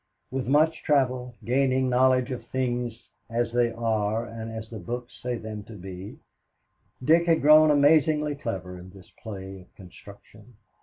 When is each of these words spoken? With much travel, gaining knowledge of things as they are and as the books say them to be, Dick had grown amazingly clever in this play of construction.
With 0.31 0.47
much 0.47 0.81
travel, 0.81 1.35
gaining 1.45 1.87
knowledge 1.87 2.31
of 2.31 2.47
things 2.47 3.07
as 3.29 3.51
they 3.51 3.71
are 3.71 4.25
and 4.25 4.51
as 4.51 4.67
the 4.67 4.79
books 4.79 5.13
say 5.21 5.35
them 5.37 5.61
to 5.65 5.73
be, 5.73 6.17
Dick 7.03 7.27
had 7.27 7.41
grown 7.43 7.69
amazingly 7.69 8.33
clever 8.33 8.79
in 8.79 8.89
this 8.89 9.11
play 9.21 9.61
of 9.61 9.75
construction. 9.75 10.55